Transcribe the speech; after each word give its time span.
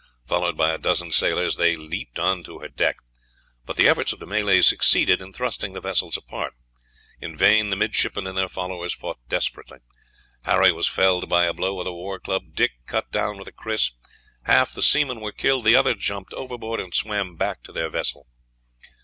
Followed 0.25 0.57
by 0.57 0.73
a 0.73 0.79
dozen 0.79 1.11
sailors, 1.11 1.57
they 1.57 1.75
leaped 1.75 2.17
on 2.17 2.41
to 2.41 2.57
her 2.57 2.67
deck; 2.67 2.95
but 3.67 3.75
the 3.75 3.87
efforts 3.87 4.11
of 4.11 4.17
the 4.19 4.25
Malays 4.25 4.65
succeeded 4.67 5.21
in 5.21 5.31
thrusting 5.31 5.73
the 5.73 5.79
vessels 5.79 6.17
apart. 6.17 6.55
In 7.19 7.37
vain 7.37 7.69
the 7.69 7.75
midshipmen 7.75 8.25
and 8.25 8.35
their 8.35 8.49
followers 8.49 8.95
fought 8.95 9.19
desperately. 9.29 9.77
Harry 10.43 10.71
was 10.71 10.87
felled 10.87 11.29
by 11.29 11.45
a 11.45 11.53
blow 11.53 11.75
with 11.75 11.85
a 11.85 11.93
war 11.93 12.19
club, 12.19 12.55
Dick 12.55 12.71
cut 12.87 13.11
down 13.11 13.37
with 13.37 13.47
a 13.47 13.51
kris; 13.51 13.91
half 14.45 14.71
the 14.73 14.81
seamen 14.81 15.19
were 15.19 15.31
killed, 15.31 15.65
the 15.65 15.75
others 15.75 15.97
jumped 15.99 16.33
overboard 16.33 16.79
and 16.79 16.95
swam 16.95 17.35
back 17.35 17.61
to 17.61 17.71
their 17.71 17.91
vessel. 17.91 18.25